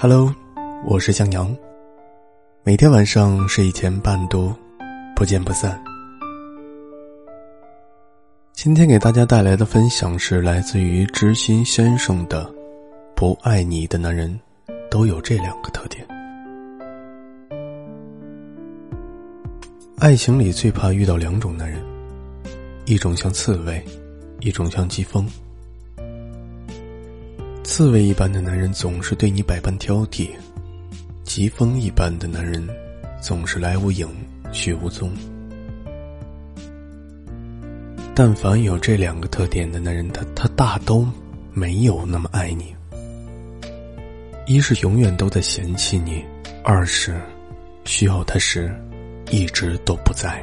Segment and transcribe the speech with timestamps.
[0.00, 0.32] Hello，
[0.86, 1.52] 我是向阳。
[2.62, 4.54] 每天晚上睡前伴读，
[5.16, 5.82] 不见不散。
[8.52, 12.48] 今天给大家带来的分享是来自于知心先生的
[13.16, 14.38] ：“不爱你的男人，
[14.88, 16.06] 都有这两个特点。
[19.98, 21.82] 爱情里最怕遇到两种男人，
[22.84, 23.84] 一种像刺猬，
[24.38, 25.28] 一种像疾风。
[27.68, 30.30] 刺猬一般的男人总是对你百般挑剔，
[31.22, 32.66] 疾风一般的男人
[33.20, 34.08] 总是来无影
[34.50, 35.12] 去无踪。”
[38.16, 41.06] 但凡有这两个特点的男人，他他大都
[41.52, 42.74] 没有那么爱你。
[44.46, 46.24] 一是永远都在嫌弃你，
[46.64, 47.20] 二是
[47.84, 48.74] 需要他时
[49.30, 50.42] 一直都不在。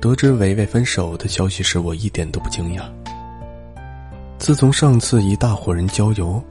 [0.00, 2.88] 得知维维分手的消息时，我一点都不惊讶。
[4.42, 6.42] 自从上次一大伙人郊游，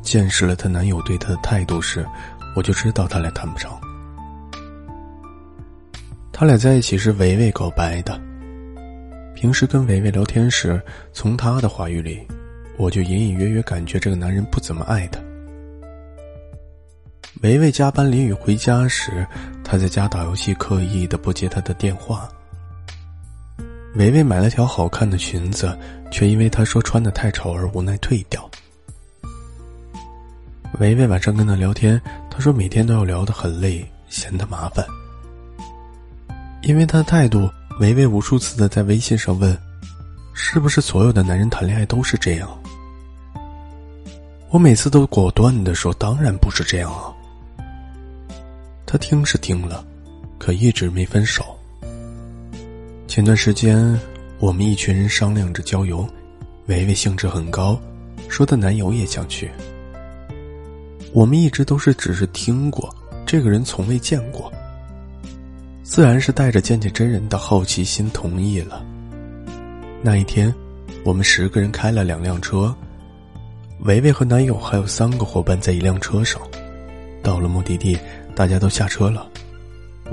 [0.00, 2.06] 见识了她男友对她的态度时，
[2.54, 3.68] 我就知道他俩谈不上。
[6.32, 8.16] 他俩在一起是维维告白的。
[9.34, 10.80] 平时跟维维聊天时，
[11.12, 12.24] 从他的话语里，
[12.76, 15.18] 我就隐隐约约感觉这个男人不怎么爱她。
[17.42, 19.26] 维维加班淋雨回家时，
[19.64, 22.28] 他在家打游戏，刻意的不接他的电话。
[23.94, 25.78] 维维买了条好看的裙子，
[26.10, 28.48] 却因为他说穿的太丑而无奈退掉。
[30.80, 34.84] 维维晚上跟他聊天，他说每天都要聊得很累，嫌他麻烦。
[36.62, 37.50] 因为他的态度。
[37.80, 39.58] 维维无数次的在微信上问
[40.34, 42.48] ：“是不是所有的男人谈恋爱都是这样？”
[44.50, 47.10] 我每次都果断的说：“当然不是这样啊。”
[48.86, 49.82] 他听是听了，
[50.38, 51.51] 可一直没分手。
[53.12, 54.00] 前段时间，
[54.38, 56.08] 我们一群人商量着郊游，
[56.64, 57.78] 维维兴致很高，
[58.26, 59.50] 说她男友也想去。
[61.12, 62.88] 我们一直都是只是听过，
[63.26, 64.50] 这个人从未见过。
[65.82, 68.82] 自然是带着见见真人的好奇心同意了。
[70.00, 70.50] 那一天，
[71.04, 72.74] 我们十个人开了两辆车，
[73.80, 76.40] 维维和男友还有三个伙伴在一辆车上。
[77.22, 77.94] 到了目的地，
[78.34, 79.28] 大家都下车了。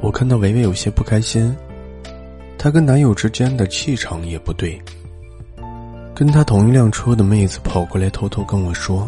[0.02, 1.56] 我看到维维有些不开心，
[2.60, 4.80] 她跟男友之间的气场也不对。
[6.14, 9.08] 跟她同一辆车的妹子跑过来，偷偷跟我说，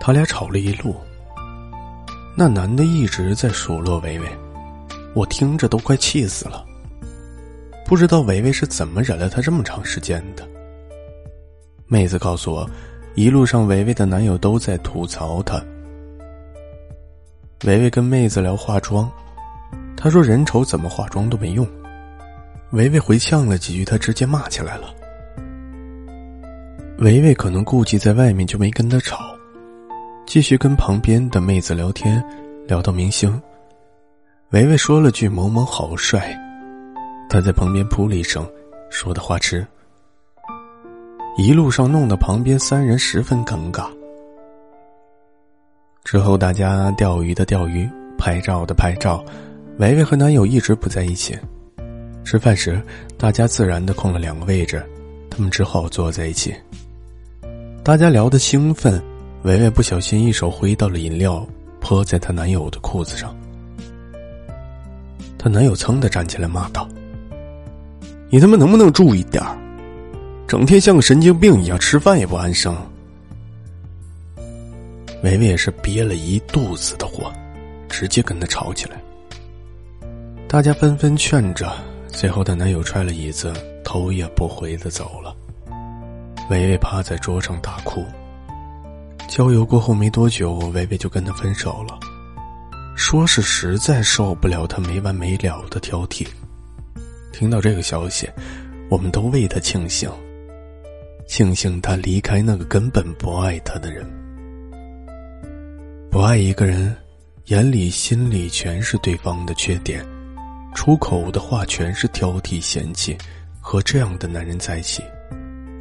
[0.00, 0.96] 他俩吵了一路。
[2.36, 4.26] 那男的一直在数落维维。
[5.14, 6.64] 我听着都快气死了。
[7.86, 10.44] 不知道维维是怎么忍了他这么长时间的。
[11.86, 12.68] 妹子告诉我，
[13.14, 15.62] 一路上维维的男友都在吐槽她。
[17.64, 19.08] 维维跟妹子聊化妆，
[19.96, 21.64] 她说人丑怎么化妆都没用。
[22.74, 24.92] 维维回呛了几句，他直接骂起来了。
[26.98, 29.18] 维维可能顾忌在外面，就没跟他吵，
[30.26, 32.22] 继续跟旁边的妹子聊天，
[32.66, 33.40] 聊到明星。
[34.50, 36.36] 维维说了句“某某好帅”，
[37.30, 38.44] 他在旁边扑了一声，
[38.90, 39.64] 说的花痴。
[41.36, 43.86] 一路上弄得旁边三人十分尴尬。
[46.02, 49.24] 之后大家钓鱼的钓鱼，拍照的拍照，
[49.78, 51.38] 维维和男友一直不在一起。
[52.24, 52.80] 吃饭时，
[53.18, 54.82] 大家自然的空了两个位置，
[55.30, 56.54] 他们只好坐在一起。
[57.82, 59.02] 大家聊得兴奋，
[59.42, 61.46] 维维不小心一手挥到了饮料，
[61.80, 63.36] 泼在她男友的裤子上。
[65.38, 66.88] 她男友噌的站起来骂道
[68.30, 69.56] ：“你他妈能不能注意点儿？
[70.48, 72.74] 整天像个神经病一样，吃饭也不安生。”
[75.22, 77.30] 维维也是憋了一肚子的火，
[77.88, 78.96] 直接跟他吵起来。
[80.48, 81.70] 大家纷纷劝着，
[82.14, 83.52] 最后她男友踹了椅子，
[83.84, 85.34] 头也不回的走了。
[86.48, 88.04] 维维趴在桌上大哭。
[89.28, 91.98] 郊游过后没多久，维维就跟他分手了。
[92.96, 96.26] 说是实在受不了他没完没了的挑剔。
[97.32, 98.30] 听到这个消息，
[98.88, 100.08] 我们都为他庆幸，
[101.26, 104.06] 庆幸他离开那个根本不爱他的人。
[106.10, 106.94] 不爱一个人，
[107.46, 110.06] 眼里心里全是对方的缺点，
[110.74, 113.16] 出口的话全是挑剔嫌弃，
[113.60, 115.02] 和这样的男人在一起，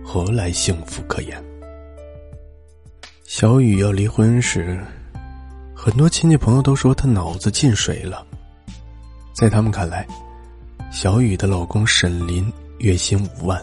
[0.06, 1.44] 何来幸福可言？
[3.25, 4.80] 小雨要离婚时。
[5.75, 8.25] 很多亲戚朋友都说她脑子进水了。
[9.34, 10.07] 在他们看来，
[10.92, 13.62] 小雨的老公沈林月薪五万，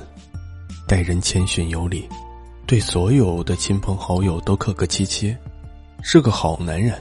[0.87, 2.07] 待人谦逊有礼，
[2.67, 5.35] 对所有的亲朋好友都客客气气，
[6.03, 7.01] 是个好男人。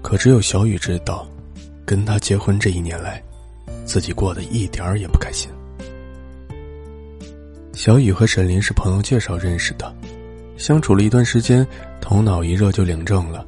[0.00, 1.26] 可只有小雨知道，
[1.88, 3.22] 跟他结婚这一年来，
[3.86, 5.50] 自己过得一点儿也不开心。
[7.72, 9.90] 小雨和沈林是朋友介绍认识的，
[10.58, 11.66] 相处了一段时间，
[11.98, 13.42] 头脑一热就领证了。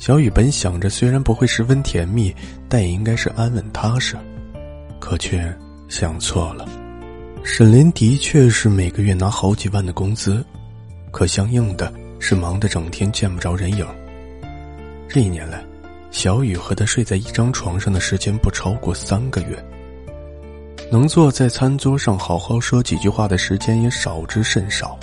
[0.00, 2.34] 小雨本想着，虽然不会十分甜蜜，
[2.68, 4.16] 但也应该是安稳踏实，
[4.98, 5.56] 可却
[5.88, 6.68] 想错了。
[7.44, 10.44] 沈林的确是每个月拿好几万的工资，
[11.12, 13.86] 可相应的是忙得整天见不着人影。
[15.08, 15.62] 这一年来，
[16.12, 19.64] 小雨和他睡在一张床上的时间不超过三个月，
[20.90, 24.96] 能坐在餐桌上好好说几句话的时间也少之甚少。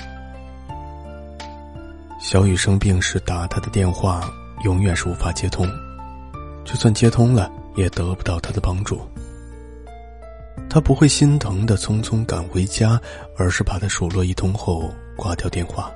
[2.21, 4.21] 小雨生病时打他的电话。
[4.65, 5.65] 永远是无法接通，
[6.65, 9.00] 就算接通了，也得不到他的帮助。
[10.69, 13.00] 他不会心疼的匆匆赶回家，
[13.38, 15.89] 而是把他数落一通后挂掉电话。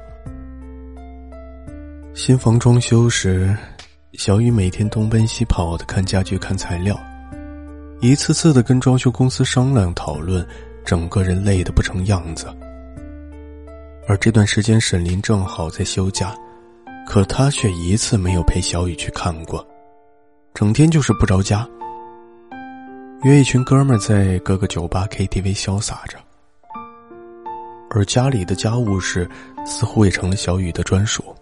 [2.13, 3.53] 新房装修时，
[4.15, 6.95] 小雨每天东奔西跑的看家具、看材料，
[7.99, 10.47] 一次次的跟装修公司商量讨论，
[10.85, 12.45] 整个人累得不成样子。
[14.07, 16.33] 而这段时间，沈林正好在休假。
[17.05, 19.65] 可他却一次没有陪小雨去看过，
[20.53, 21.67] 整天就是不着家。
[23.23, 26.17] 约一群哥们在各个酒吧、KTV 潇洒着，
[27.89, 29.29] 而家里的家务事
[29.65, 31.35] 似乎也成了小雨的专属。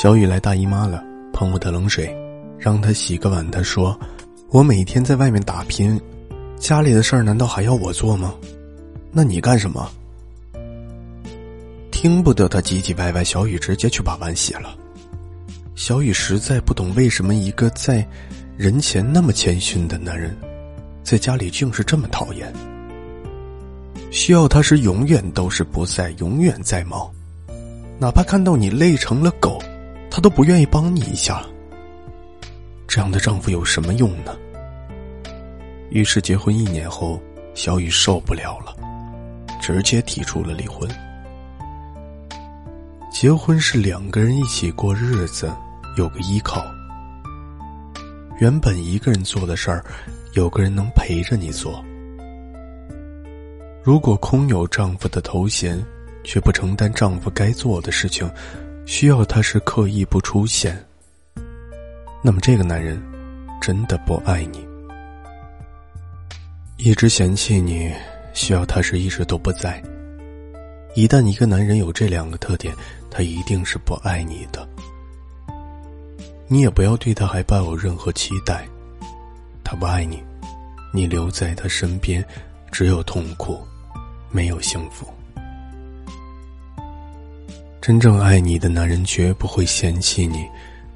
[0.00, 1.02] 小雨来大姨妈了，
[1.32, 2.16] 碰我的冷水，
[2.56, 3.44] 让她洗个碗。
[3.50, 3.98] 她说
[4.50, 6.00] ：“我每天在外面打拼，
[6.56, 8.32] 家里的事儿难道还要我做吗？
[9.10, 9.90] 那你干什么？”
[11.90, 14.72] 听不得他唧唧歪歪，小雨直接去把碗洗了。
[15.74, 18.06] 小雨实在不懂为什么一个在
[18.56, 20.32] 人前那么谦逊的男人，
[21.02, 22.52] 在家里竟是这么讨厌。
[24.12, 27.10] 需要他时永远都是不在，永远在忙，
[27.98, 29.60] 哪怕看到你累成了狗，
[30.18, 31.46] 他都不愿意帮你一下。
[32.88, 34.36] 这样的丈夫有什么用呢？
[35.90, 37.22] 于是结婚一年后，
[37.54, 38.74] 小雨受不了了，
[39.60, 40.90] 直接提出了离婚。
[43.12, 45.52] 结婚是两个人一起过日子，
[45.96, 46.66] 有个依靠。
[48.40, 49.84] 原本一个人做的事儿，
[50.32, 51.80] 有个人能陪着你做。
[53.84, 55.80] 如果空有丈夫的头衔，
[56.24, 58.28] 却不承担丈夫该做的事情，
[58.88, 60.82] 需要他时刻意不出现，
[62.22, 62.98] 那么这个男人
[63.60, 64.66] 真的不爱你。
[66.78, 67.92] 一直嫌弃你，
[68.32, 69.80] 需要他时一直都不在。
[70.94, 72.74] 一旦一个男人有这两个特点，
[73.10, 74.66] 他一定是不爱你的。
[76.46, 78.66] 你也不要对他还抱有任何期待，
[79.62, 80.24] 他不爱你，
[80.94, 82.24] 你留在他身边，
[82.72, 83.60] 只有痛苦，
[84.30, 85.06] 没有幸福。
[87.88, 90.46] 真正爱你的男人绝不会嫌弃你，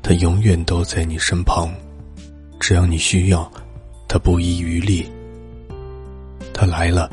[0.02, 1.72] 他永远都在你身旁，
[2.60, 3.50] 只要你需要，
[4.06, 5.10] 他不遗余力。
[6.52, 7.08] 他来了，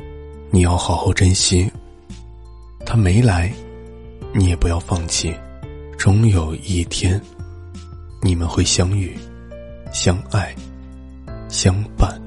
[0.52, 1.72] 你要好好珍惜。
[2.86, 3.50] 他没来，
[4.34, 5.34] 你也不要放弃，
[5.98, 7.18] 终有一天，
[8.22, 9.18] 你们会相遇、
[9.94, 10.54] 相爱、
[11.48, 12.22] 相伴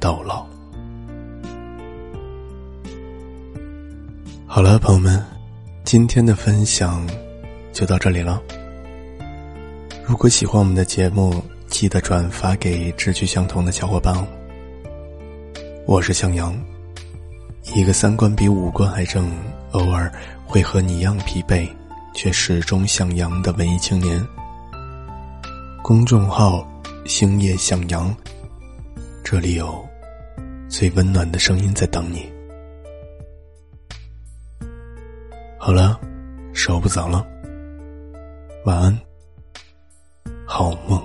[0.00, 0.44] 到老。
[4.44, 5.24] 好了，朋友们，
[5.92, 7.06] 今天的分享
[7.70, 8.42] 就到这里了。
[10.02, 14.26] 如果喜欢我们的节目，记得转发给志趣相同的小伙伴哦。
[15.86, 16.58] 我是向阳。
[17.74, 19.30] 一个三观比五官还正，
[19.72, 20.10] 偶尔
[20.46, 21.68] 会和你一样疲惫，
[22.14, 24.26] 却始终向阳的文艺青年。
[25.82, 26.66] 公众号
[27.04, 28.16] “星夜向阳”，
[29.22, 29.86] 这里有
[30.70, 32.32] 最温暖的声音在等你。
[35.72, 35.98] 好了，
[36.52, 37.26] 时候不早了，
[38.66, 39.00] 晚安，
[40.46, 41.02] 好梦。